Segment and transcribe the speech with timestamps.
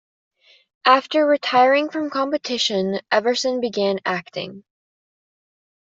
[0.87, 4.63] After retiring from competition, Everson began acting.